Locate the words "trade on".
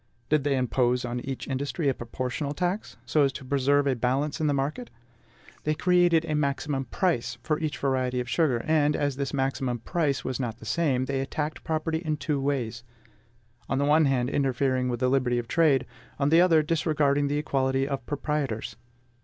15.47-16.29